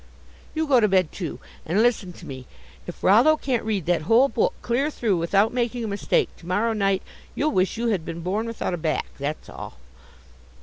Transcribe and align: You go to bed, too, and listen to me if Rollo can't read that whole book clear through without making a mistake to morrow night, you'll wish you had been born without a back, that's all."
You 0.55 0.65
go 0.65 0.79
to 0.79 0.87
bed, 0.87 1.11
too, 1.11 1.39
and 1.63 1.83
listen 1.83 2.11
to 2.13 2.25
me 2.25 2.47
if 2.87 3.03
Rollo 3.03 3.37
can't 3.37 3.63
read 3.63 3.85
that 3.85 4.01
whole 4.09 4.29
book 4.29 4.55
clear 4.63 4.89
through 4.89 5.17
without 5.17 5.53
making 5.53 5.83
a 5.83 5.87
mistake 5.87 6.35
to 6.37 6.47
morrow 6.47 6.73
night, 6.73 7.03
you'll 7.35 7.51
wish 7.51 7.77
you 7.77 7.89
had 7.89 8.03
been 8.03 8.21
born 8.21 8.47
without 8.47 8.73
a 8.73 8.77
back, 8.77 9.05
that's 9.19 9.47
all." 9.47 9.77